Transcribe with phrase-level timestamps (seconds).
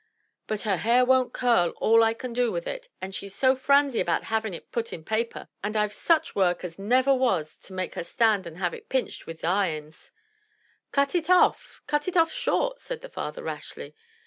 [0.47, 3.99] "But her hair won't curl all I can do with it, and she's so franzy
[4.01, 7.93] about having it put i' paper, and I've such work as never was to make
[7.93, 10.11] her stand and have it pinched with th' irons."
[10.91, 13.93] "Cut it off— cut if off short," said the father rashly.